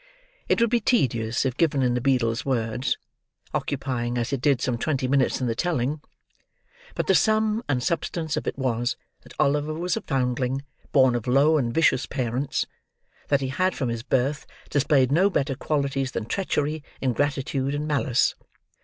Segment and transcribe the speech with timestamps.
[0.49, 2.97] It would be tedious if given in the beadle's words:
[3.53, 6.01] occupying, as it did, some twenty minutes in the telling;
[6.95, 11.27] but the sum and substance of it was, that Oliver was a foundling, born of
[11.27, 12.65] low and vicious parents.
[13.27, 18.33] That he had, from his birth, displayed no better qualities than treachery, ingratitude, and malice.